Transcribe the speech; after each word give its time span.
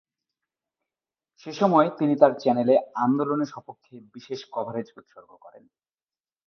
সেসময় 1.39 1.89
তিনি 1.97 2.13
তার 2.15 2.33
চ্যানেলে 2.39 2.75
আন্দোলনের 2.95 3.51
স্বপক্ষে 3.53 3.95
বিশেষ 4.13 4.39
কভারেজ 4.51 4.87
উৎসর্গ 4.97 5.31
করেন। 5.35 5.63